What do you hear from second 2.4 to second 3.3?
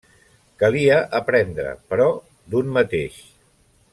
d'un mateix.